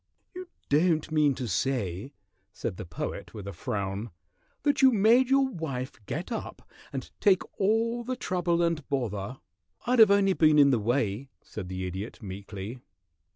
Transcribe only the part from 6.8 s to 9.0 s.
and take all the trouble and